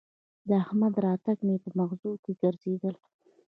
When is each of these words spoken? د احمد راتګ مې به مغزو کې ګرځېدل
د 0.47 0.49
احمد 0.63 0.93
راتګ 1.05 1.37
مې 1.47 1.55
به 1.63 1.69
مغزو 1.79 2.11
کې 2.23 2.31
ګرځېدل 2.41 2.95